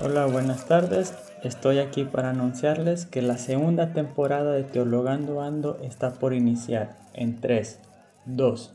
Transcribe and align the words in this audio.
Hola, 0.00 0.26
buenas 0.26 0.66
tardes. 0.66 1.14
Estoy 1.42 1.78
aquí 1.78 2.04
para 2.04 2.30
anunciarles 2.30 3.04
que 3.04 3.20
la 3.20 3.36
segunda 3.36 3.92
temporada 3.92 4.52
de 4.52 4.64
Teologando 4.64 5.42
Ando 5.42 5.78
está 5.82 6.14
por 6.14 6.32
iniciar 6.32 6.98
en 7.12 7.40
3, 7.40 7.78
2, 8.24 8.74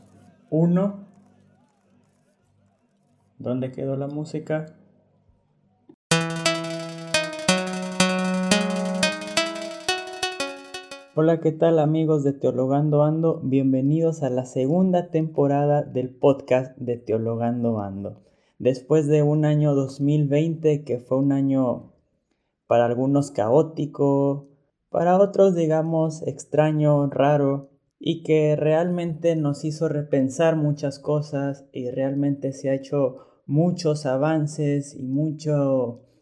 1. 0.50 1.06
¿Dónde 3.38 3.72
quedó 3.72 3.96
la 3.96 4.06
música? 4.06 4.66
Hola, 11.14 11.40
¿qué 11.40 11.50
tal 11.50 11.80
amigos 11.80 12.22
de 12.22 12.32
Teologando 12.32 13.02
Ando? 13.02 13.40
Bienvenidos 13.42 14.22
a 14.22 14.30
la 14.30 14.46
segunda 14.46 15.10
temporada 15.10 15.82
del 15.82 16.10
podcast 16.10 16.78
de 16.78 16.96
Teologando 16.96 17.80
Ando. 17.80 18.28
Después 18.58 19.06
de 19.06 19.22
un 19.22 19.44
año 19.44 19.74
2020 19.74 20.82
que 20.82 20.98
fue 20.98 21.18
un 21.18 21.30
año 21.30 21.92
para 22.66 22.86
algunos 22.86 23.30
caótico, 23.30 24.48
para 24.90 25.16
otros 25.16 25.54
digamos 25.54 26.26
extraño, 26.26 27.08
raro, 27.08 27.70
y 28.00 28.22
que 28.22 28.56
realmente 28.56 29.36
nos 29.36 29.64
hizo 29.64 29.88
repensar 29.88 30.56
muchas 30.56 30.98
cosas 30.98 31.66
y 31.72 31.90
realmente 31.90 32.52
se 32.52 32.70
ha 32.70 32.74
hecho 32.74 33.18
muchos 33.46 34.06
avances 34.06 34.94
y 34.94 35.02
mucha 35.04 35.56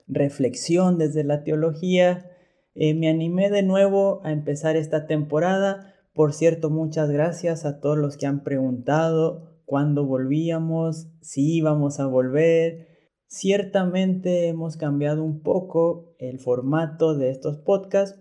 reflexión 0.07 0.99
desde 0.99 1.25
la 1.25 1.43
teología. 1.43 2.31
Eh, 2.75 2.95
me 2.95 3.09
animé 3.09 3.51
de 3.51 3.63
nuevo 3.63 4.21
a 4.25 4.33
empezar 4.33 4.77
esta 4.77 5.07
temporada. 5.07 5.95
Por 6.15 6.33
cierto, 6.33 6.71
muchas 6.71 7.11
gracias 7.11 7.65
a 7.65 7.81
todos 7.81 7.99
los 7.99 8.17
que 8.17 8.27
han 8.27 8.43
preguntado 8.43 9.56
cuándo 9.67 10.07
volvíamos, 10.07 11.09
si 11.21 11.57
íbamos 11.57 12.01
a 12.01 12.07
volver. 12.07 12.89
Ciertamente 13.27 14.49
hemos 14.49 14.77
cambiado 14.77 15.23
un 15.23 15.43
poco 15.43 16.15
el 16.19 16.39
formato 16.39 17.15
de 17.15 17.31
estos 17.31 17.59
podcasts. 17.59 18.19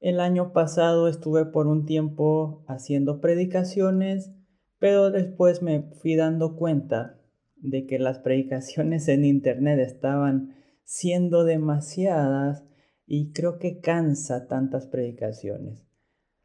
El 0.00 0.20
año 0.20 0.52
pasado 0.52 1.08
estuve 1.08 1.44
por 1.44 1.66
un 1.66 1.84
tiempo 1.84 2.64
haciendo 2.68 3.20
predicaciones, 3.20 4.32
pero 4.78 5.10
después 5.10 5.62
me 5.62 5.82
fui 6.00 6.14
dando 6.14 6.56
cuenta 6.56 7.20
de 7.56 7.86
que 7.86 7.98
las 7.98 8.20
predicaciones 8.20 9.08
en 9.08 9.24
internet 9.24 9.80
estaban 9.80 10.54
siendo 10.84 11.44
demasiadas 11.44 12.64
y 13.06 13.32
creo 13.32 13.58
que 13.58 13.80
cansa 13.80 14.46
tantas 14.46 14.86
predicaciones. 14.86 15.84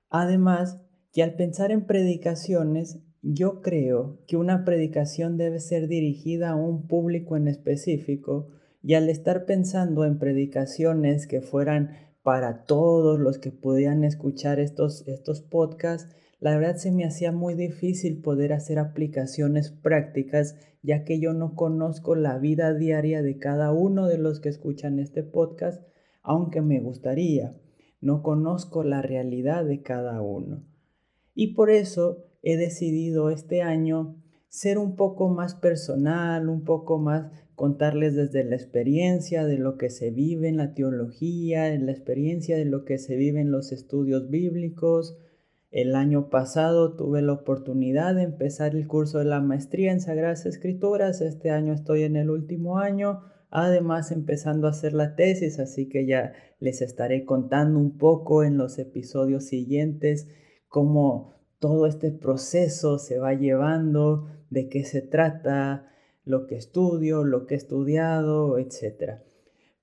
Además, 0.09 0.81
que 1.13 1.23
al 1.23 1.35
pensar 1.35 1.71
en 1.71 1.85
predicaciones 1.85 3.03
yo 3.21 3.61
creo 3.61 4.19
que 4.27 4.37
una 4.37 4.65
predicación 4.65 5.37
debe 5.37 5.59
ser 5.59 5.87
dirigida 5.87 6.51
a 6.51 6.55
un 6.55 6.87
público 6.87 7.37
en 7.37 7.47
específico 7.47 8.49
y 8.81 8.95
al 8.95 9.09
estar 9.09 9.45
pensando 9.45 10.05
en 10.05 10.17
predicaciones 10.17 11.27
que 11.27 11.41
fueran 11.41 11.91
para 12.23 12.65
todos 12.65 13.19
los 13.19 13.37
que 13.37 13.51
podían 13.51 14.03
escuchar 14.03 14.59
estos, 14.59 15.07
estos 15.07 15.41
podcasts, 15.41 16.15
la 16.39 16.55
verdad 16.57 16.77
se 16.77 16.91
me 16.91 17.05
hacía 17.05 17.31
muy 17.31 17.53
difícil 17.53 18.21
poder 18.21 18.53
hacer 18.53 18.79
aplicaciones 18.79 19.69
prácticas 19.69 20.55
ya 20.83 21.03
que 21.03 21.19
yo 21.19 21.33
no 21.33 21.53
conozco 21.53 22.15
la 22.15 22.39
vida 22.39 22.73
diaria 22.73 23.21
de 23.21 23.37
cada 23.37 23.71
uno 23.71 24.07
de 24.07 24.17
los 24.17 24.39
que 24.39 24.49
escuchan 24.49 24.97
este 24.97 25.21
podcast, 25.21 25.83
aunque 26.23 26.61
me 26.61 26.79
gustaría. 26.79 27.55
No 28.01 28.23
conozco 28.23 28.83
la 28.83 29.03
realidad 29.03 29.63
de 29.63 29.83
cada 29.83 30.21
uno. 30.21 30.63
Y 31.35 31.53
por 31.53 31.69
eso 31.69 32.30
he 32.41 32.57
decidido 32.57 33.29
este 33.29 33.61
año 33.61 34.15
ser 34.47 34.77
un 34.77 34.95
poco 34.95 35.29
más 35.29 35.55
personal, 35.55 36.49
un 36.49 36.63
poco 36.65 36.99
más 36.99 37.31
contarles 37.55 38.15
desde 38.15 38.43
la 38.43 38.55
experiencia 38.55 39.45
de 39.45 39.57
lo 39.57 39.77
que 39.77 39.89
se 39.89 40.11
vive 40.11 40.49
en 40.49 40.57
la 40.57 40.73
teología, 40.73 41.73
en 41.73 41.85
la 41.85 41.91
experiencia 41.91 42.57
de 42.57 42.65
lo 42.65 42.83
que 42.83 42.97
se 42.97 43.15
vive 43.15 43.39
en 43.39 43.51
los 43.51 43.71
estudios 43.71 44.29
bíblicos. 44.29 45.17
El 45.69 45.95
año 45.95 46.29
pasado 46.29 46.97
tuve 46.97 47.21
la 47.21 47.31
oportunidad 47.31 48.15
de 48.15 48.23
empezar 48.23 48.75
el 48.75 48.87
curso 48.87 49.19
de 49.19 49.25
la 49.25 49.39
maestría 49.39 49.93
en 49.93 50.01
Sagradas 50.01 50.45
Escrituras. 50.45 51.21
Este 51.21 51.51
año 51.51 51.71
estoy 51.71 52.03
en 52.03 52.17
el 52.17 52.29
último 52.29 52.77
año, 52.77 53.21
además 53.49 54.11
empezando 54.11 54.67
a 54.67 54.71
hacer 54.71 54.93
la 54.93 55.15
tesis, 55.15 55.59
así 55.59 55.87
que 55.87 56.05
ya 56.05 56.33
les 56.59 56.81
estaré 56.81 57.23
contando 57.23 57.79
un 57.79 57.97
poco 57.97 58.43
en 58.43 58.57
los 58.57 58.79
episodios 58.79 59.45
siguientes 59.45 60.27
cómo 60.67 61.40
todo 61.61 61.85
este 61.85 62.11
proceso 62.11 62.97
se 62.97 63.19
va 63.19 63.35
llevando, 63.35 64.27
de 64.49 64.67
qué 64.67 64.83
se 64.83 65.03
trata, 65.03 65.93
lo 66.25 66.47
que 66.47 66.55
estudio, 66.55 67.23
lo 67.23 67.45
que 67.45 67.53
he 67.53 67.57
estudiado, 67.57 68.57
etc. 68.57 69.21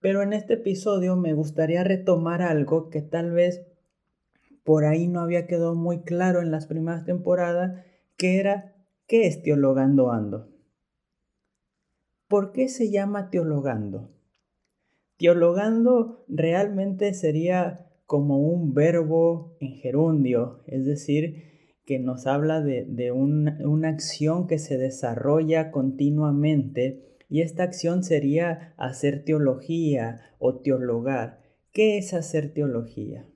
Pero 0.01 0.23
en 0.23 0.33
este 0.33 0.55
episodio 0.55 1.15
me 1.15 1.35
gustaría 1.35 1.85
retomar 1.85 2.43
algo 2.43 2.91
que 2.91 3.01
tal 3.01 3.31
vez 3.31 3.65
por 4.65 4.85
ahí 4.85 5.07
no 5.07 5.21
había 5.21 5.47
quedado 5.47 5.77
muy 5.77 6.01
claro 6.01 6.43
en 6.43 6.51
las 6.51 6.67
primeras 6.67 7.05
temporadas, 7.05 7.85
que 8.17 8.41
era 8.41 8.75
¿qué 9.07 9.29
es 9.29 9.41
teologando 9.41 10.11
ando? 10.11 10.49
¿Por 12.27 12.51
qué 12.51 12.69
se 12.69 12.91
llama 12.91 13.31
teologando? 13.31 14.11
Teologando 15.17 16.25
realmente 16.27 17.15
sería 17.15 17.87
como 18.05 18.39
un 18.39 18.75
verbo 18.75 19.57
en 19.61 19.75
gerundio, 19.75 20.65
es 20.67 20.85
decir, 20.85 21.58
que 21.89 21.99
nos 21.99 22.27
habla 22.27 22.61
de, 22.61 23.13
una 23.13 23.89
acción 23.89 24.47
que 24.47 24.59
se 24.59 24.77
desarrolla 24.77 25.71
continuamente 25.71 27.03
y 27.31 27.41
esta 27.41 27.63
acción 27.63 28.05
sería 28.05 28.75
hacer 28.77 29.25
teología 29.25 30.21
o 30.39 30.61
teologar. 30.61 31.41
¿Qué 31.73 31.97
es 31.97 32.13
hacer 32.13 32.53
teología? 32.53 33.27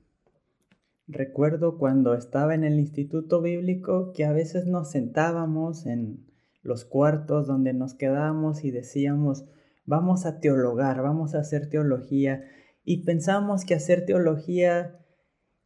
Recuerdo 1.07 1.79
cuando 1.79 2.13
estaba 2.13 2.55
en 2.55 2.65
el 2.65 2.79
instituto 2.79 3.41
bíblico 3.41 4.13
que 4.13 4.27
a 4.27 4.33
veces 4.33 4.67
nos 4.67 4.91
sentábamos 4.91 5.87
en 5.87 6.27
los 6.61 6.85
cuartos 6.85 7.47
donde 7.47 7.73
nos 7.73 7.95
quedábamos 7.95 8.65
y 8.65 8.71
decíamos, 8.71 9.47
vamos 9.87 10.27
a 10.27 10.41
teologar, 10.41 11.01
vamos 11.01 11.35
a 11.35 11.39
hacer 11.39 11.71
teología. 11.71 12.45
Y 12.85 13.05
pensamos 13.05 13.65
que 13.65 13.73
hacer 13.73 14.05
teología 14.05 14.99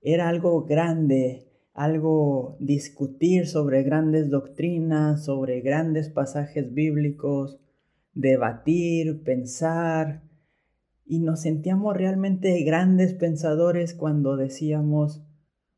era 0.00 0.28
algo 0.28 0.64
grande, 0.66 1.45
algo 1.76 2.56
discutir 2.58 3.46
sobre 3.46 3.82
grandes 3.82 4.30
doctrinas, 4.30 5.26
sobre 5.26 5.60
grandes 5.60 6.08
pasajes 6.08 6.72
bíblicos, 6.72 7.60
debatir, 8.14 9.22
pensar, 9.22 10.22
y 11.04 11.20
nos 11.20 11.42
sentíamos 11.42 11.94
realmente 11.94 12.62
grandes 12.64 13.12
pensadores 13.12 13.92
cuando 13.92 14.38
decíamos, 14.38 15.22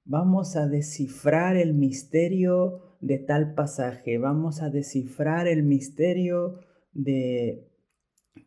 vamos 0.04 0.54
a 0.54 0.68
descifrar 0.68 1.56
el 1.56 1.74
misterio 1.74 2.96
de 3.00 3.18
tal 3.18 3.54
pasaje, 3.54 4.18
vamos 4.18 4.62
a 4.62 4.70
descifrar 4.70 5.48
el 5.48 5.64
misterio 5.64 6.60
de 6.92 7.66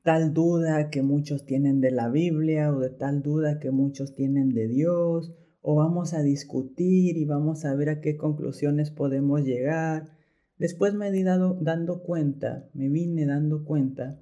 tal 0.04 0.34
duda 0.34 0.90
que 0.90 1.02
muchos 1.02 1.46
tienen 1.46 1.82
de 1.82 1.92
la 1.92 2.08
Biblia 2.08 2.74
o 2.74 2.80
de 2.80 2.90
tal 2.92 3.22
duda 3.22 3.60
que 3.60 3.72
muchos 3.72 4.16
tienen 4.16 4.54
de 4.54 4.70
Dios 4.70 5.34
o 5.62 5.76
vamos 5.76 6.14
a 6.14 6.22
discutir 6.22 7.18
y 7.18 7.26
vamos 7.26 7.66
a 7.66 7.76
ver 7.76 7.90
a 7.90 8.02
qué 8.02 8.18
conclusiones 8.18 8.92
podemos 8.92 9.44
llegar. 9.44 10.18
Después 10.58 10.94
me 10.94 11.08
he 11.08 11.24
dado, 11.24 11.58
dando 11.62 12.04
cuenta, 12.04 12.70
me 12.74 12.90
vine 12.90 13.26
dando 13.26 13.64
cuenta 13.64 14.20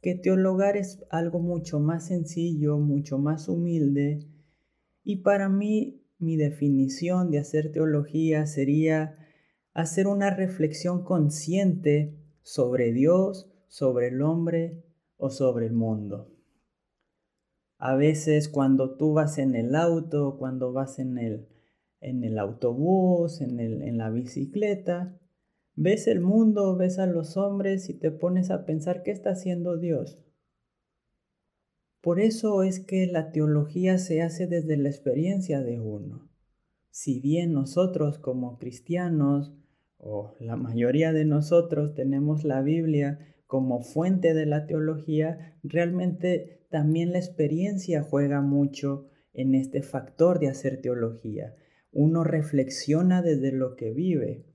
que 0.00 0.14
teologar 0.14 0.76
es 0.76 1.04
algo 1.10 1.40
mucho 1.40 1.78
más 1.78 2.06
sencillo, 2.06 2.78
mucho 2.78 3.18
más 3.18 3.48
humilde 3.48 4.26
y 5.04 5.16
para 5.16 5.48
mí 5.48 6.02
mi 6.18 6.36
definición 6.36 7.30
de 7.30 7.38
hacer 7.38 7.72
teología 7.72 8.46
sería 8.46 9.16
hacer 9.72 10.06
una 10.06 10.30
reflexión 10.30 11.04
consciente 11.04 12.14
sobre 12.42 12.92
Dios, 12.92 13.50
sobre 13.68 14.08
el 14.08 14.22
hombre 14.22 14.82
o 15.16 15.30
sobre 15.30 15.66
el 15.66 15.72
mundo. 15.72 16.28
A 17.80 17.96
veces 17.96 18.50
cuando 18.50 18.96
tú 18.96 19.14
vas 19.14 19.38
en 19.38 19.54
el 19.54 19.74
auto, 19.74 20.36
cuando 20.38 20.70
vas 20.70 20.98
en 20.98 21.16
el, 21.16 21.48
en 22.02 22.24
el 22.24 22.38
autobús, 22.38 23.40
en, 23.40 23.58
el, 23.58 23.80
en 23.80 23.96
la 23.96 24.10
bicicleta, 24.10 25.18
ves 25.76 26.06
el 26.06 26.20
mundo, 26.20 26.76
ves 26.76 26.98
a 26.98 27.06
los 27.06 27.38
hombres 27.38 27.88
y 27.88 27.94
te 27.94 28.10
pones 28.10 28.50
a 28.50 28.66
pensar 28.66 29.02
qué 29.02 29.12
está 29.12 29.30
haciendo 29.30 29.78
Dios. 29.78 30.22
Por 32.02 32.20
eso 32.20 32.62
es 32.62 32.80
que 32.80 33.06
la 33.06 33.32
teología 33.32 33.96
se 33.96 34.20
hace 34.20 34.46
desde 34.46 34.76
la 34.76 34.90
experiencia 34.90 35.62
de 35.62 35.80
uno. 35.80 36.30
Si 36.90 37.18
bien 37.20 37.54
nosotros 37.54 38.18
como 38.18 38.58
cristianos, 38.58 39.54
o 39.96 40.34
la 40.38 40.56
mayoría 40.56 41.14
de 41.14 41.24
nosotros 41.24 41.94
tenemos 41.94 42.44
la 42.44 42.60
Biblia 42.60 43.18
como 43.46 43.80
fuente 43.80 44.34
de 44.34 44.44
la 44.44 44.66
teología, 44.66 45.58
realmente 45.62 46.59
también 46.70 47.12
la 47.12 47.18
experiencia 47.18 48.02
juega 48.02 48.40
mucho 48.40 49.08
en 49.32 49.54
este 49.54 49.82
factor 49.82 50.38
de 50.38 50.48
hacer 50.48 50.80
teología. 50.80 51.54
Uno 51.92 52.24
reflexiona 52.24 53.22
desde 53.22 53.52
lo 53.52 53.76
que 53.76 53.92
vive. 53.92 54.46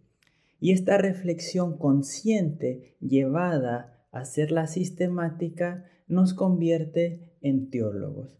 Y 0.60 0.72
esta 0.72 0.98
reflexión 0.98 1.78
consciente 1.78 2.96
llevada 3.02 4.08
a 4.12 4.24
ser 4.24 4.52
la 4.52 4.68
sistemática 4.68 5.86
nos 6.08 6.34
convierte 6.34 7.34
en 7.42 7.70
teólogos. 7.70 8.40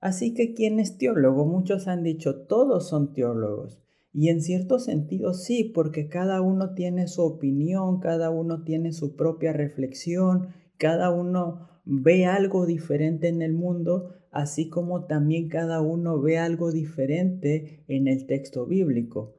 Así 0.00 0.34
que, 0.34 0.52
¿quién 0.52 0.80
es 0.80 0.98
teólogo? 0.98 1.46
Muchos 1.46 1.86
han 1.86 2.02
dicho, 2.02 2.42
todos 2.46 2.88
son 2.88 3.12
teólogos. 3.12 3.80
Y 4.12 4.28
en 4.28 4.42
cierto 4.42 4.80
sentido 4.80 5.32
sí, 5.32 5.70
porque 5.72 6.08
cada 6.08 6.42
uno 6.42 6.74
tiene 6.74 7.06
su 7.06 7.22
opinión, 7.22 8.00
cada 8.00 8.30
uno 8.30 8.64
tiene 8.64 8.92
su 8.92 9.14
propia 9.14 9.52
reflexión, 9.52 10.48
cada 10.76 11.10
uno 11.10 11.68
ve 11.84 12.26
algo 12.26 12.66
diferente 12.66 13.28
en 13.28 13.42
el 13.42 13.52
mundo, 13.52 14.14
así 14.30 14.68
como 14.68 15.06
también 15.06 15.48
cada 15.48 15.80
uno 15.80 16.20
ve 16.20 16.38
algo 16.38 16.72
diferente 16.72 17.84
en 17.88 18.08
el 18.08 18.26
texto 18.26 18.66
bíblico. 18.66 19.34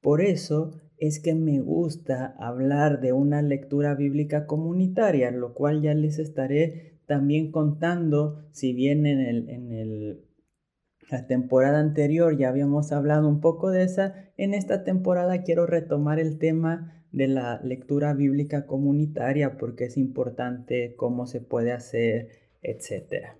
Por 0.00 0.20
eso 0.20 0.80
es 0.98 1.20
que 1.20 1.34
me 1.34 1.60
gusta 1.60 2.34
hablar 2.38 3.00
de 3.00 3.12
una 3.12 3.42
lectura 3.42 3.94
bíblica 3.94 4.46
comunitaria, 4.46 5.30
lo 5.30 5.54
cual 5.54 5.82
ya 5.82 5.94
les 5.94 6.18
estaré 6.18 7.00
también 7.06 7.50
contando, 7.50 8.46
si 8.52 8.72
bien 8.72 9.06
en, 9.06 9.20
el, 9.20 9.48
en 9.50 9.72
el, 9.72 10.24
la 11.10 11.26
temporada 11.26 11.80
anterior 11.80 12.36
ya 12.38 12.48
habíamos 12.48 12.92
hablado 12.92 13.28
un 13.28 13.40
poco 13.40 13.70
de 13.70 13.82
esa, 13.82 14.14
en 14.36 14.54
esta 14.54 14.84
temporada 14.84 15.42
quiero 15.42 15.66
retomar 15.66 16.18
el 16.18 16.38
tema 16.38 17.03
de 17.14 17.28
la 17.28 17.60
lectura 17.62 18.12
bíblica 18.12 18.66
comunitaria 18.66 19.56
porque 19.56 19.84
es 19.84 19.96
importante 19.96 20.96
cómo 20.96 21.26
se 21.28 21.40
puede 21.40 21.70
hacer, 21.70 22.28
etc. 22.60 23.36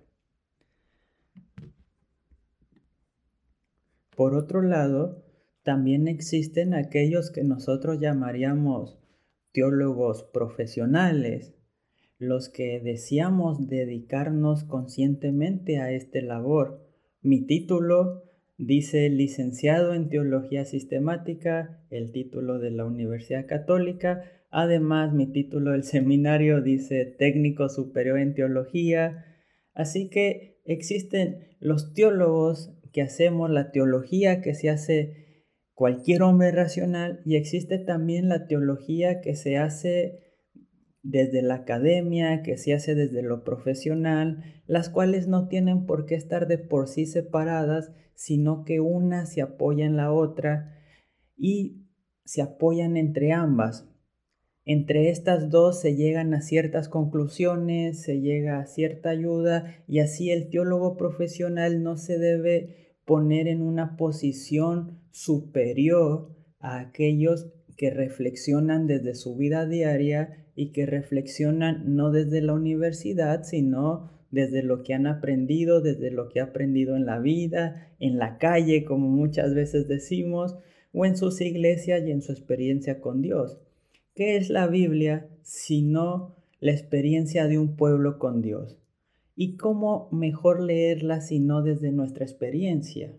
Por 4.15 4.33
otro 4.33 4.61
lado, 4.61 5.25
también 5.63 6.07
existen 6.07 6.73
aquellos 6.73 7.31
que 7.31 7.43
nosotros 7.43 7.99
llamaríamos 7.99 8.97
teólogos 9.51 10.23
profesionales, 10.23 11.53
los 12.17 12.47
que 12.47 12.79
deseamos 12.79 13.67
dedicarnos 13.67 14.63
conscientemente 14.63 15.79
a 15.79 15.91
esta 15.91 16.21
labor. 16.21 16.81
Mi 17.21 17.41
título 17.41 18.24
dice 18.57 19.09
licenciado 19.09 19.93
en 19.93 20.09
Teología 20.09 20.65
Sistemática, 20.65 21.83
el 21.89 22.11
título 22.11 22.59
de 22.59 22.71
la 22.71 22.85
Universidad 22.85 23.45
Católica. 23.45 24.23
Además, 24.49 25.13
mi 25.13 25.31
título 25.31 25.71
del 25.71 25.83
seminario 25.85 26.61
dice 26.61 27.05
técnico 27.05 27.69
superior 27.69 28.19
en 28.19 28.33
teología. 28.33 29.25
Así 29.73 30.09
que 30.09 30.61
existen 30.65 31.55
los 31.59 31.93
teólogos 31.93 32.73
que 32.93 33.01
hacemos, 33.01 33.49
la 33.49 33.71
teología 33.71 34.41
que 34.41 34.53
se 34.53 34.69
hace 34.69 35.25
cualquier 35.73 36.23
hombre 36.23 36.51
racional 36.51 37.19
y 37.25 37.35
existe 37.35 37.77
también 37.77 38.29
la 38.29 38.47
teología 38.47 39.19
que 39.19 39.35
se 39.35 39.57
hace 39.57 40.24
desde 41.05 41.43
la 41.43 41.55
academia, 41.55 42.41
que 42.41 42.57
se 42.57 42.73
hace 42.73 42.95
desde 42.95 43.21
lo 43.21 43.43
profesional, 43.43 44.43
las 44.65 44.89
cuales 44.89 45.27
no 45.27 45.47
tienen 45.47 45.85
por 45.85 46.07
qué 46.07 46.15
estar 46.15 46.47
de 46.47 46.57
por 46.57 46.87
sí 46.87 47.05
separadas, 47.05 47.91
sino 48.15 48.65
que 48.65 48.79
una 48.79 49.27
se 49.27 49.43
apoya 49.43 49.85
en 49.85 49.97
la 49.97 50.11
otra 50.11 50.81
y 51.37 51.85
se 52.23 52.41
apoyan 52.41 52.97
entre 52.97 53.31
ambas. 53.33 53.87
Entre 54.65 55.11
estas 55.11 55.51
dos 55.51 55.79
se 55.79 55.95
llegan 55.95 56.33
a 56.33 56.41
ciertas 56.41 56.89
conclusiones, 56.89 58.01
se 58.01 58.19
llega 58.19 58.59
a 58.59 58.65
cierta 58.65 59.09
ayuda 59.09 59.75
y 59.87 59.99
así 59.99 60.31
el 60.31 60.49
teólogo 60.49 60.97
profesional 60.97 61.83
no 61.83 61.97
se 61.97 62.17
debe 62.17 62.97
poner 63.05 63.47
en 63.47 63.61
una 63.61 63.95
posición 63.95 65.01
superior 65.11 66.35
a 66.57 66.79
aquellos 66.79 67.54
que 67.77 67.89
reflexionan 67.89 68.87
desde 68.87 69.15
su 69.15 69.35
vida 69.35 69.65
diaria 69.65 70.45
y 70.55 70.71
que 70.71 70.85
reflexionan 70.85 71.95
no 71.95 72.11
desde 72.11 72.41
la 72.41 72.53
universidad, 72.53 73.43
sino 73.43 74.11
desde 74.31 74.63
lo 74.63 74.83
que 74.83 74.93
han 74.93 75.07
aprendido, 75.07 75.81
desde 75.81 76.11
lo 76.11 76.29
que 76.29 76.39
ha 76.39 76.45
aprendido 76.45 76.95
en 76.95 77.05
la 77.05 77.19
vida, 77.19 77.89
en 77.99 78.17
la 78.17 78.37
calle, 78.37 78.85
como 78.85 79.07
muchas 79.09 79.53
veces 79.53 79.87
decimos, 79.87 80.57
o 80.93 81.05
en 81.05 81.17
sus 81.17 81.41
iglesias 81.41 82.03
y 82.05 82.11
en 82.11 82.21
su 82.21 82.31
experiencia 82.31 83.01
con 83.01 83.21
Dios. 83.21 83.59
¿Qué 84.13 84.37
es 84.37 84.49
la 84.49 84.67
Biblia 84.67 85.27
sino 85.41 86.35
la 86.61 86.71
experiencia 86.71 87.47
de 87.47 87.59
un 87.59 87.75
pueblo 87.75 88.17
con 88.17 88.41
Dios? 88.41 88.79
¿Y 89.35 89.57
cómo 89.57 90.07
mejor 90.11 90.61
leerla 90.61 91.19
sino 91.19 91.61
desde 91.61 91.91
nuestra 91.91 92.23
experiencia? 92.23 93.13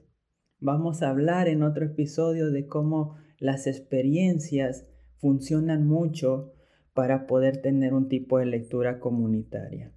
Vamos 0.59 1.03
a 1.03 1.11
hablar 1.11 1.49
en 1.49 1.63
otro 1.63 1.85
episodio 1.85 2.51
de 2.51 2.67
cómo 2.67 3.17
las 3.39 3.67
experiencias 3.67 4.87
funcionan 5.19 5.87
mucho 5.87 6.53
para 6.95 7.27
poder 7.27 7.61
tener 7.61 7.93
un 7.95 8.09
tipo 8.09 8.39
de 8.39 8.47
lectura 8.47 9.01
comunitaria. 9.01 9.93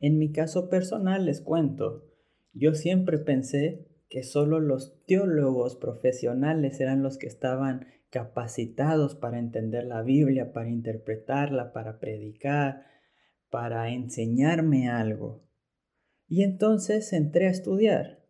En 0.00 0.18
mi 0.18 0.32
caso 0.32 0.68
personal 0.68 1.24
les 1.24 1.40
cuento, 1.40 2.04
yo 2.52 2.74
siempre 2.74 3.18
pensé 3.18 3.88
que 4.08 4.22
solo 4.22 4.60
los 4.60 5.02
teólogos 5.06 5.76
profesionales 5.76 6.80
eran 6.80 7.02
los 7.02 7.18
que 7.18 7.26
estaban 7.26 7.86
capacitados 8.10 9.16
para 9.16 9.40
entender 9.40 9.84
la 9.86 10.02
Biblia, 10.02 10.52
para 10.52 10.68
interpretarla, 10.68 11.72
para 11.72 11.98
predicar, 11.98 12.84
para 13.50 13.90
enseñarme 13.90 14.88
algo. 14.88 15.42
Y 16.28 16.42
entonces 16.42 17.12
entré 17.12 17.48
a 17.48 17.50
estudiar 17.50 18.23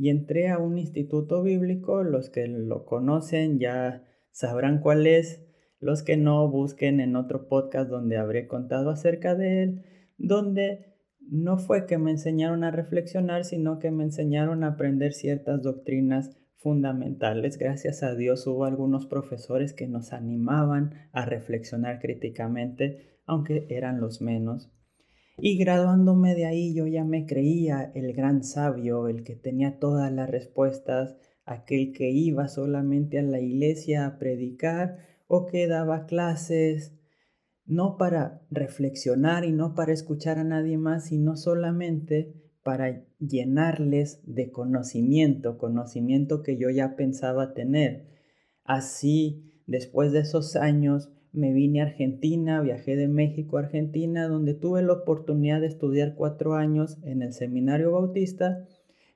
y 0.00 0.08
entré 0.08 0.48
a 0.48 0.56
un 0.56 0.78
instituto 0.78 1.42
bíblico, 1.42 2.02
los 2.04 2.30
que 2.30 2.46
lo 2.46 2.86
conocen 2.86 3.58
ya 3.58 4.02
sabrán 4.30 4.80
cuál 4.80 5.06
es, 5.06 5.44
los 5.78 6.02
que 6.02 6.16
no 6.16 6.48
busquen 6.48 7.00
en 7.00 7.16
otro 7.16 7.48
podcast 7.48 7.90
donde 7.90 8.16
habré 8.16 8.48
contado 8.48 8.88
acerca 8.88 9.34
de 9.34 9.62
él, 9.62 9.82
donde 10.16 10.96
no 11.20 11.58
fue 11.58 11.84
que 11.84 11.98
me 11.98 12.12
enseñaron 12.12 12.64
a 12.64 12.70
reflexionar, 12.70 13.44
sino 13.44 13.78
que 13.78 13.90
me 13.90 14.04
enseñaron 14.04 14.64
a 14.64 14.68
aprender 14.68 15.12
ciertas 15.12 15.60
doctrinas 15.60 16.34
fundamentales. 16.56 17.58
Gracias 17.58 18.02
a 18.02 18.14
Dios 18.14 18.46
hubo 18.46 18.64
algunos 18.64 19.04
profesores 19.04 19.74
que 19.74 19.86
nos 19.86 20.14
animaban 20.14 20.94
a 21.12 21.26
reflexionar 21.26 21.98
críticamente, 22.00 23.20
aunque 23.26 23.66
eran 23.68 24.00
los 24.00 24.22
menos. 24.22 24.70
Y 25.42 25.56
graduándome 25.56 26.34
de 26.34 26.44
ahí 26.44 26.74
yo 26.74 26.86
ya 26.86 27.04
me 27.04 27.24
creía 27.24 27.90
el 27.94 28.12
gran 28.12 28.44
sabio, 28.44 29.08
el 29.08 29.24
que 29.24 29.36
tenía 29.36 29.78
todas 29.78 30.12
las 30.12 30.28
respuestas, 30.28 31.16
aquel 31.46 31.92
que 31.92 32.10
iba 32.10 32.46
solamente 32.46 33.18
a 33.18 33.22
la 33.22 33.40
iglesia 33.40 34.06
a 34.06 34.18
predicar 34.18 34.98
o 35.28 35.46
que 35.46 35.66
daba 35.66 36.04
clases, 36.04 36.92
no 37.64 37.96
para 37.96 38.42
reflexionar 38.50 39.44
y 39.46 39.52
no 39.52 39.74
para 39.74 39.92
escuchar 39.94 40.38
a 40.38 40.44
nadie 40.44 40.76
más, 40.76 41.06
sino 41.06 41.36
solamente 41.36 42.34
para 42.62 43.02
llenarles 43.18 44.20
de 44.26 44.50
conocimiento, 44.50 45.56
conocimiento 45.56 46.42
que 46.42 46.58
yo 46.58 46.68
ya 46.68 46.96
pensaba 46.96 47.54
tener. 47.54 48.08
Así, 48.64 49.62
después 49.66 50.12
de 50.12 50.20
esos 50.20 50.54
años, 50.56 51.10
me 51.32 51.52
vine 51.52 51.80
a 51.80 51.84
Argentina, 51.84 52.60
viajé 52.60 52.96
de 52.96 53.08
México 53.08 53.56
a 53.56 53.60
Argentina, 53.60 54.26
donde 54.26 54.54
tuve 54.54 54.82
la 54.82 54.94
oportunidad 54.94 55.60
de 55.60 55.68
estudiar 55.68 56.14
cuatro 56.14 56.54
años 56.54 56.98
en 57.02 57.22
el 57.22 57.32
Seminario 57.32 57.92
Bautista, 57.92 58.66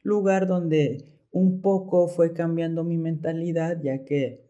lugar 0.03 0.47
donde 0.47 1.07
un 1.31 1.61
poco 1.61 2.07
fue 2.09 2.33
cambiando 2.33 2.85
mi 2.85 2.97
mentalidad, 2.97 3.81
ya 3.83 4.05
que 4.05 4.45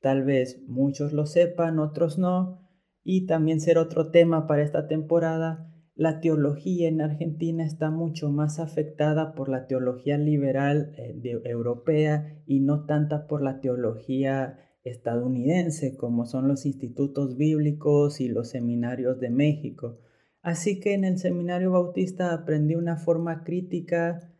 tal 0.00 0.22
vez 0.22 0.62
muchos 0.68 1.12
lo 1.12 1.26
sepan, 1.26 1.80
otros 1.80 2.18
no, 2.18 2.68
y 3.02 3.26
también 3.26 3.60
ser 3.60 3.78
otro 3.78 4.10
tema 4.10 4.46
para 4.46 4.62
esta 4.62 4.86
temporada, 4.86 5.68
la 5.96 6.20
teología 6.20 6.86
en 6.86 7.00
Argentina 7.00 7.64
está 7.64 7.90
mucho 7.90 8.30
más 8.30 8.60
afectada 8.60 9.34
por 9.34 9.48
la 9.48 9.66
teología 9.66 10.16
liberal 10.16 10.92
eh, 10.96 11.40
europea 11.44 12.40
y 12.46 12.60
no 12.60 12.86
tanta 12.86 13.26
por 13.26 13.42
la 13.42 13.60
teología 13.60 14.60
estadounidense, 14.88 15.96
como 15.96 16.26
son 16.26 16.48
los 16.48 16.66
institutos 16.66 17.36
bíblicos 17.36 18.20
y 18.20 18.28
los 18.28 18.50
seminarios 18.50 19.20
de 19.20 19.30
México. 19.30 19.98
Así 20.42 20.80
que 20.80 20.94
en 20.94 21.04
el 21.04 21.18
seminario 21.18 21.72
bautista 21.72 22.32
aprendí 22.32 22.74
una 22.74 22.96
forma 22.96 23.44
crítica, 23.44 24.32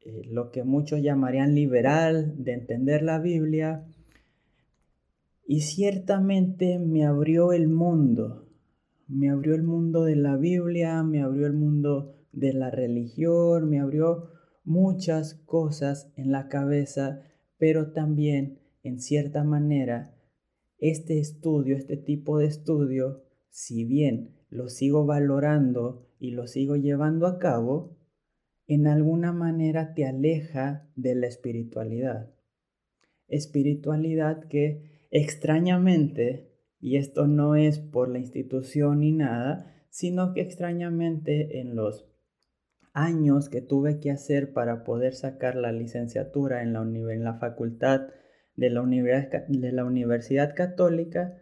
eh, 0.00 0.22
lo 0.30 0.50
que 0.50 0.64
muchos 0.64 1.02
llamarían 1.02 1.54
liberal, 1.54 2.34
de 2.42 2.52
entender 2.52 3.02
la 3.02 3.18
Biblia. 3.18 3.86
Y 5.46 5.62
ciertamente 5.62 6.78
me 6.78 7.04
abrió 7.04 7.52
el 7.52 7.68
mundo, 7.68 8.48
me 9.08 9.30
abrió 9.30 9.54
el 9.54 9.62
mundo 9.62 10.04
de 10.04 10.16
la 10.16 10.36
Biblia, 10.36 11.02
me 11.02 11.22
abrió 11.22 11.46
el 11.46 11.54
mundo 11.54 12.14
de 12.32 12.52
la 12.52 12.70
religión, 12.70 13.68
me 13.68 13.80
abrió 13.80 14.30
muchas 14.64 15.34
cosas 15.46 16.12
en 16.16 16.30
la 16.30 16.48
cabeza, 16.48 17.22
pero 17.56 17.92
también 17.92 18.58
en 18.88 19.00
cierta 19.00 19.44
manera, 19.44 20.14
este 20.78 21.18
estudio, 21.18 21.76
este 21.76 21.96
tipo 21.96 22.38
de 22.38 22.46
estudio, 22.46 23.24
si 23.50 23.84
bien 23.84 24.36
lo 24.50 24.68
sigo 24.68 25.06
valorando 25.06 26.08
y 26.18 26.30
lo 26.32 26.46
sigo 26.46 26.76
llevando 26.76 27.26
a 27.26 27.38
cabo, 27.38 27.96
en 28.66 28.86
alguna 28.86 29.32
manera 29.32 29.94
te 29.94 30.06
aleja 30.06 30.90
de 30.94 31.14
la 31.14 31.26
espiritualidad. 31.26 32.30
Espiritualidad 33.28 34.46
que 34.48 35.06
extrañamente 35.10 36.46
Y 36.80 36.96
esto 36.96 37.26
no 37.26 37.56
es 37.56 37.80
por 37.80 38.08
la 38.08 38.20
institución 38.20 39.00
ni 39.00 39.10
nada, 39.10 39.74
sino 39.90 40.32
que 40.32 40.42
extrañamente 40.42 41.58
en 41.58 41.74
los 41.74 42.08
años 42.92 43.48
que 43.48 43.60
tuve 43.60 43.98
que 43.98 44.12
hacer 44.12 44.52
para 44.52 44.84
poder 44.84 45.14
sacar 45.14 45.56
la 45.56 45.72
licenciatura 45.72 46.62
en 46.62 46.72
la, 46.72 46.82
en 46.82 47.24
la 47.24 47.34
facultad 47.34 48.02
de 48.58 48.70
la, 48.70 48.82
de 48.82 49.72
la 49.72 49.84
Universidad 49.84 50.54
Católica, 50.54 51.38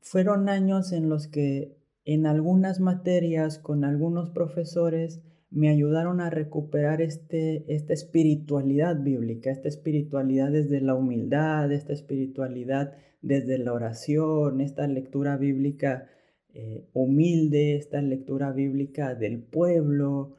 fueron 0.00 0.50
años 0.50 0.92
en 0.92 1.08
los 1.08 1.28
que 1.28 1.78
en 2.04 2.26
algunas 2.26 2.78
materias 2.78 3.58
con 3.58 3.84
algunos 3.84 4.28
profesores 4.30 5.22
me 5.50 5.70
ayudaron 5.70 6.20
a 6.20 6.28
recuperar 6.28 7.00
este, 7.00 7.64
esta 7.72 7.94
espiritualidad 7.94 9.02
bíblica, 9.02 9.50
esta 9.50 9.68
espiritualidad 9.68 10.50
desde 10.50 10.80
la 10.82 10.94
humildad, 10.94 11.72
esta 11.72 11.94
espiritualidad 11.94 12.92
desde 13.22 13.56
la 13.56 13.72
oración, 13.72 14.60
esta 14.60 14.86
lectura 14.86 15.38
bíblica 15.38 16.06
eh, 16.52 16.86
humilde, 16.92 17.76
esta 17.76 18.02
lectura 18.02 18.52
bíblica 18.52 19.14
del 19.14 19.42
pueblo, 19.42 20.36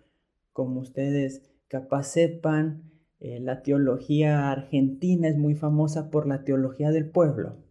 como 0.52 0.82
ustedes 0.82 1.42
capaz 1.68 2.04
sepan, 2.04 2.93
eh, 3.24 3.40
la 3.40 3.64
teología 3.64 4.52
argentina 4.52 5.28
es 5.28 5.38
muy 5.38 5.56
famosa 5.56 6.12
por 6.12 6.28
la 6.28 6.44
teología 6.44 6.92
del 6.92 7.10
pueblo 7.10 7.64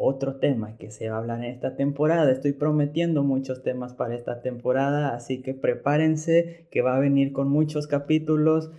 otro 0.00 0.36
tema 0.36 0.76
que 0.76 0.92
se 0.92 1.10
va 1.10 1.16
a 1.16 1.18
hablar 1.18 1.38
en 1.44 1.50
esta 1.50 1.74
temporada. 1.74 2.30
Estoy 2.30 2.52
prometiendo 2.52 3.24
muchos 3.24 3.64
temas 3.64 3.94
para 3.94 4.14
esta 4.14 4.40
temporada, 4.40 5.12
así 5.12 5.42
que 5.42 5.54
prepárense 5.54 6.68
que 6.70 6.82
va 6.82 6.96
a 6.96 7.00
venir 7.00 7.32
con 7.32 7.50
muchos 7.50 7.88
capítulos 7.88 8.70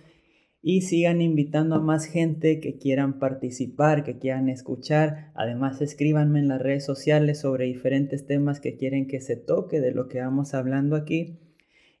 y 0.62 0.80
sigan 0.80 1.20
invitando 1.20 1.76
a 1.76 1.80
más 1.80 2.06
gente 2.06 2.58
que 2.60 2.78
quieran 2.78 3.18
participar, 3.18 4.02
que 4.02 4.18
quieran 4.18 4.48
escuchar. 4.48 5.30
Además, 5.34 5.82
escríbanme 5.82 6.38
en 6.38 6.48
las 6.48 6.62
redes 6.62 6.86
sociales 6.86 7.40
sobre 7.40 7.66
diferentes 7.66 8.26
temas 8.26 8.58
que 8.58 8.78
quieren 8.78 9.06
que 9.06 9.20
se 9.20 9.36
toque 9.36 9.82
de 9.82 9.92
lo 9.92 10.08
que 10.08 10.20
vamos 10.20 10.54
hablando 10.54 10.96
aquí. 10.96 11.38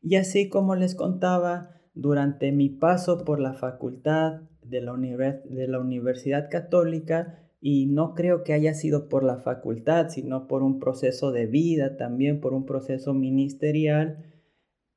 Y 0.02 0.16
así 0.16 0.48
como 0.48 0.76
les 0.76 0.94
contaba, 0.94 1.79
durante 1.94 2.52
mi 2.52 2.68
paso 2.68 3.24
por 3.24 3.40
la 3.40 3.54
facultad 3.54 4.42
de 4.62 4.80
la, 4.80 4.96
de 4.96 5.68
la 5.68 5.80
Universidad 5.80 6.48
Católica, 6.50 7.46
y 7.60 7.86
no 7.86 8.14
creo 8.14 8.42
que 8.42 8.54
haya 8.54 8.72
sido 8.74 9.08
por 9.08 9.22
la 9.22 9.38
facultad, 9.38 10.08
sino 10.08 10.46
por 10.46 10.62
un 10.62 10.78
proceso 10.78 11.30
de 11.30 11.46
vida, 11.46 11.96
también 11.96 12.40
por 12.40 12.54
un 12.54 12.64
proceso 12.64 13.12
ministerial, 13.12 14.24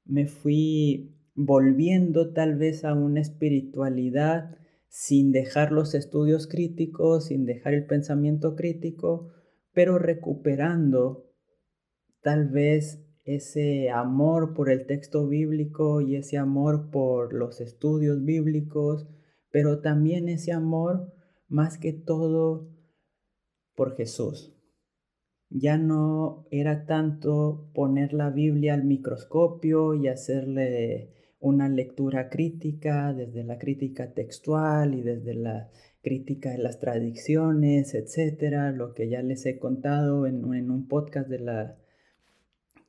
me 0.05 0.27
fui 0.27 1.13
volviendo 1.35 2.31
tal 2.33 2.55
vez 2.55 2.85
a 2.85 2.93
una 2.93 3.19
espiritualidad 3.19 4.57
sin 4.87 5.31
dejar 5.31 5.71
los 5.71 5.95
estudios 5.95 6.47
críticos, 6.47 7.25
sin 7.25 7.45
dejar 7.45 7.73
el 7.73 7.85
pensamiento 7.85 8.55
crítico, 8.55 9.31
pero 9.73 9.97
recuperando 9.97 11.25
tal 12.21 12.47
vez 12.47 13.03
ese 13.23 13.89
amor 13.89 14.53
por 14.53 14.69
el 14.69 14.85
texto 14.85 15.27
bíblico 15.27 16.01
y 16.01 16.15
ese 16.15 16.37
amor 16.37 16.89
por 16.91 17.33
los 17.33 17.61
estudios 17.61 18.23
bíblicos, 18.23 19.07
pero 19.51 19.79
también 19.81 20.29
ese 20.29 20.51
amor 20.51 21.13
más 21.47 21.77
que 21.77 21.93
todo 21.93 22.69
por 23.75 23.95
Jesús. 23.95 24.53
Ya 25.49 25.77
no 25.77 26.47
era 26.51 26.85
tanto 26.85 27.69
poner 27.73 28.13
la 28.13 28.29
Biblia 28.31 28.73
al 28.73 28.83
microscopio 28.83 29.93
y 29.93 30.07
hacerle 30.07 31.13
una 31.39 31.69
lectura 31.69 32.29
crítica 32.29 33.13
desde 33.13 33.43
la 33.43 33.57
crítica 33.57 34.13
textual 34.13 34.95
y 34.95 35.01
desde 35.01 35.35
la 35.35 35.69
crítica 36.01 36.51
de 36.51 36.57
las 36.57 36.79
tradiciones, 36.79 37.93
etcétera, 37.93 38.71
lo 38.71 38.93
que 38.93 39.09
ya 39.09 39.21
les 39.21 39.45
he 39.45 39.59
contado 39.59 40.25
en, 40.25 40.53
en 40.53 40.71
un 40.71 40.87
podcast 40.87 41.29
de 41.29 41.39
la 41.39 41.77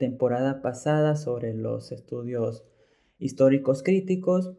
temporada 0.04 0.61
pasada 0.61 1.16
sobre 1.16 1.54
los 1.54 1.90
estudios 1.90 2.62
históricos 3.18 3.82
críticos, 3.82 4.54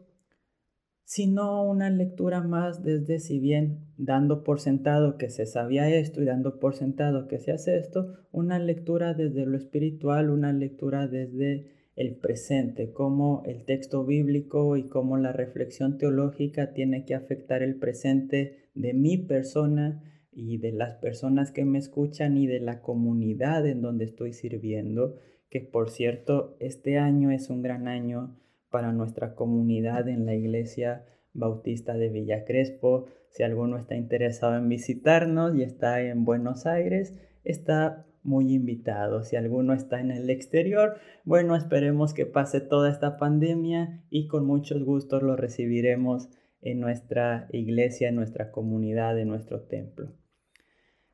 sino 1.04 1.62
una 1.62 1.88
lectura 1.88 2.40
más 2.42 2.82
desde 2.82 3.20
si 3.20 3.38
bien 3.38 3.86
dando 3.96 4.42
por 4.42 4.58
sentado 4.58 5.18
que 5.18 5.30
se 5.30 5.46
sabía 5.46 5.88
esto 5.88 6.20
y 6.20 6.24
dando 6.24 6.58
por 6.58 6.74
sentado 6.74 7.28
que 7.28 7.38
se 7.38 7.52
hace 7.52 7.78
esto, 7.78 8.12
una 8.32 8.58
lectura 8.58 9.14
desde 9.14 9.46
lo 9.46 9.56
espiritual, 9.56 10.30
una 10.30 10.52
lectura 10.52 11.06
desde 11.06 11.70
el 11.94 12.16
presente, 12.16 12.92
cómo 12.92 13.44
el 13.46 13.64
texto 13.64 14.04
bíblico 14.04 14.76
y 14.76 14.88
cómo 14.88 15.16
la 15.16 15.30
reflexión 15.30 15.96
teológica 15.96 16.72
tiene 16.72 17.04
que 17.04 17.14
afectar 17.14 17.62
el 17.62 17.76
presente 17.76 18.68
de 18.74 18.94
mi 18.94 19.16
persona 19.16 20.02
y 20.32 20.58
de 20.58 20.72
las 20.72 20.96
personas 20.96 21.50
que 21.50 21.64
me 21.64 21.78
escuchan 21.78 22.36
y 22.36 22.46
de 22.46 22.60
la 22.60 22.82
comunidad 22.82 23.66
en 23.66 23.80
donde 23.80 24.04
estoy 24.04 24.34
sirviendo, 24.34 25.16
que 25.56 25.62
por 25.62 25.88
cierto 25.88 26.54
este 26.60 26.98
año 26.98 27.30
es 27.30 27.48
un 27.48 27.62
gran 27.62 27.88
año 27.88 28.36
para 28.68 28.92
nuestra 28.92 29.34
comunidad 29.34 30.06
en 30.06 30.26
la 30.26 30.34
iglesia 30.34 31.06
bautista 31.32 31.94
de 31.94 32.10
Villa 32.10 32.44
Crespo. 32.44 33.06
Si 33.30 33.42
alguno 33.42 33.78
está 33.78 33.96
interesado 33.96 34.54
en 34.58 34.68
visitarnos 34.68 35.56
y 35.56 35.62
está 35.62 36.02
en 36.02 36.26
Buenos 36.26 36.66
Aires, 36.66 37.18
está 37.42 38.04
muy 38.22 38.52
invitado. 38.52 39.22
Si 39.22 39.36
alguno 39.36 39.72
está 39.72 39.98
en 39.98 40.10
el 40.10 40.28
exterior, 40.28 40.96
bueno, 41.24 41.56
esperemos 41.56 42.12
que 42.12 42.26
pase 42.26 42.60
toda 42.60 42.90
esta 42.90 43.16
pandemia 43.16 44.04
y 44.10 44.26
con 44.26 44.44
muchos 44.44 44.84
gustos 44.84 45.22
lo 45.22 45.36
recibiremos 45.36 46.28
en 46.60 46.80
nuestra 46.80 47.48
iglesia, 47.50 48.10
en 48.10 48.16
nuestra 48.16 48.50
comunidad, 48.50 49.18
en 49.18 49.28
nuestro 49.28 49.62
templo. 49.62 50.12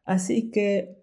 Así 0.04 0.50
que 0.50 1.00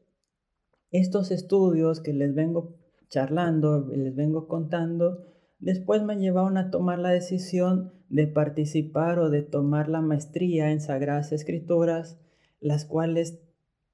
estos 0.91 1.31
estudios 1.31 2.01
que 2.01 2.11
les 2.13 2.33
vengo 2.33 2.78
charlando, 3.09 3.87
les 3.95 4.15
vengo 4.15 4.47
contando, 4.47 5.19
Después 5.59 6.03
me 6.03 6.15
llevaron 6.15 6.57
a 6.57 6.71
tomar 6.71 6.99
la 6.99 7.09
decisión 7.09 7.91
de 8.09 8.27
participar 8.27 9.19
o 9.19 9.29
de 9.29 9.43
tomar 9.43 9.89
la 9.89 10.01
maestría 10.01 10.71
en 10.71 10.79
Sagradas 10.79 11.33
Escrituras, 11.33 12.17
las 12.61 12.85
cuales 12.85 13.41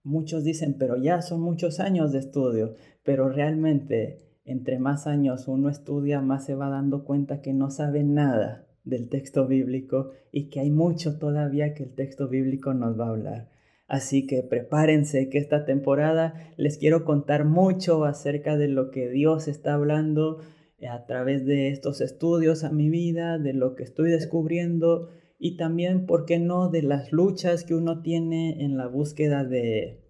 muchos 0.04 0.44
dicen, 0.44 0.78
pero 0.78 0.96
ya 0.96 1.24
son 1.24 1.42
muchos 1.42 1.80
años 1.80 2.12
de 2.12 2.20
estudio, 2.20 2.76
pero 3.04 3.30
realmente 3.30 4.22
entre 4.46 4.78
más 4.78 5.08
años 5.08 5.48
uno 5.48 5.70
estudia, 5.70 6.22
más 6.22 6.46
se 6.46 6.54
va 6.54 6.70
dando 6.70 7.04
cuenta 7.04 7.42
que 7.42 7.52
no 7.52 7.72
sabe 7.72 8.04
nada 8.04 8.68
del 8.84 9.10
texto 9.10 9.48
bíblico 9.48 10.12
y 10.32 10.50
que 10.50 10.60
hay 10.60 10.70
mucho 10.70 11.18
todavía 11.18 11.74
que 11.74 11.84
el 11.84 11.96
texto 11.96 12.28
bíblico 12.28 12.76
nos 12.76 13.00
va 13.00 13.08
a 13.08 13.10
hablar. 13.10 13.55
Así 13.88 14.26
que 14.26 14.42
prepárense 14.42 15.30
que 15.30 15.38
esta 15.38 15.66
temporada 15.66 16.34
les 16.58 16.78
quiero 16.78 17.06
contar 17.06 17.46
mucho 17.46 18.06
acerca 18.06 18.58
de 18.58 18.68
lo 18.68 18.90
que 18.90 19.10
Dios 19.10 19.48
está 19.48 19.76
hablando 19.76 20.42
a 20.90 21.06
través 21.06 21.46
de 21.46 21.70
estos 21.70 22.02
estudios 22.02 22.64
a 22.64 22.72
mi 22.72 22.90
vida, 22.90 23.38
de 23.38 23.54
lo 23.54 23.76
que 23.76 23.84
estoy 23.84 24.10
descubriendo 24.10 25.10
y 25.38 25.58
también, 25.58 26.06
¿por 26.06 26.26
qué 26.26 26.40
no?, 26.40 26.70
de 26.70 26.82
las 26.82 27.12
luchas 27.12 27.64
que 27.64 27.76
uno 27.76 28.02
tiene 28.02 28.64
en 28.64 28.78
la 28.78 28.88
búsqueda 28.88 29.44
de, 29.44 30.02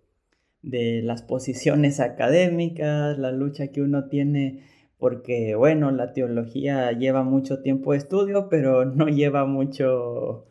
de 0.62 1.02
las 1.04 1.22
posiciones 1.22 2.00
académicas, 2.00 3.18
la 3.18 3.32
lucha 3.32 3.68
que 3.68 3.82
uno 3.82 4.08
tiene 4.08 4.64
porque, 4.98 5.56
bueno, 5.56 5.92
la 5.92 6.14
teología 6.14 6.92
lleva 6.94 7.24
mucho 7.24 7.62
tiempo 7.62 7.92
de 7.92 7.98
estudio, 7.98 8.48
pero 8.50 8.86
no 8.86 9.08
lleva 9.08 9.46
mucho 9.46 10.48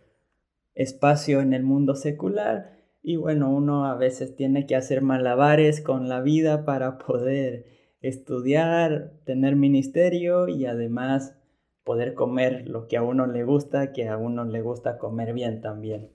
espacio 0.75 1.41
en 1.41 1.55
el 1.55 1.63
mundo 1.63 1.95
secular. 1.95 2.84
Y 3.07 3.17
bueno, 3.17 3.51
uno 3.51 3.85
a 3.85 3.97
veces 3.97 4.35
tiene 4.35 4.67
que 4.67 4.75
hacer 4.75 5.03
malabares 5.03 5.83
con 5.83 6.09
la 6.09 6.23
vida 6.23 6.65
para 6.65 6.97
poder 6.97 7.67
estudiar, 8.01 9.13
tener 9.27 9.57
ministerio 9.57 10.49
y 10.49 10.65
además 10.65 11.37
poder 11.85 12.15
comer 12.15 12.67
lo 12.67 12.89
que 12.89 12.97
a 12.97 13.03
uno 13.03 13.27
le 13.27 13.45
gusta, 13.45 13.93
que 13.93 14.09
a 14.09 14.17
uno 14.17 14.47
le 14.47 14.63
gusta 14.63 14.97
comer 14.97 15.35
bien 15.35 15.61
también. 15.61 16.13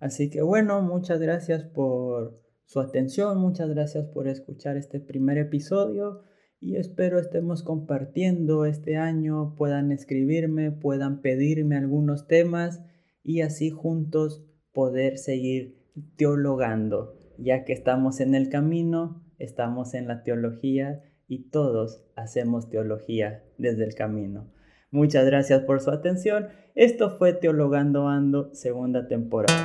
Así 0.00 0.28
que 0.28 0.42
bueno, 0.42 0.82
muchas 0.82 1.18
gracias 1.18 1.64
por 1.64 2.38
su 2.66 2.80
atención, 2.80 3.38
muchas 3.38 3.70
gracias 3.70 4.04
por 4.04 4.28
escuchar 4.28 4.76
este 4.76 5.00
primer 5.00 5.38
episodio 5.38 6.24
y 6.60 6.76
espero 6.76 7.18
estemos 7.18 7.62
compartiendo 7.62 8.66
este 8.66 8.98
año, 8.98 9.54
puedan 9.56 9.92
escribirme, 9.92 10.72
puedan 10.72 11.22
pedirme 11.22 11.78
algunos 11.78 12.26
temas 12.26 12.82
y 13.24 13.40
así 13.40 13.70
juntos 13.70 14.44
poder 14.78 15.18
seguir 15.18 15.76
teologando, 16.14 17.18
ya 17.36 17.64
que 17.64 17.72
estamos 17.72 18.20
en 18.20 18.36
el 18.36 18.48
camino 18.48 19.24
estamos 19.40 19.94
en 19.94 20.06
la 20.06 20.22
teología 20.22 21.02
y 21.26 21.50
todos 21.50 22.04
hacemos 22.14 22.70
teología 22.70 23.42
desde 23.58 23.82
el 23.82 23.96
camino. 23.96 24.46
Muchas 24.92 25.26
gracias 25.26 25.62
por 25.62 25.80
su 25.80 25.90
atención. 25.90 26.46
Esto 26.76 27.10
fue 27.10 27.32
Teologando 27.32 28.06
Ando, 28.06 28.54
segunda 28.54 29.08
temporada. 29.08 29.64